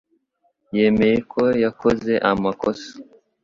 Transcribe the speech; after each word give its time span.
yemeye 0.77 1.17
ko 1.31 1.41
yakoze 1.63 2.13
amakosa. 2.31 2.89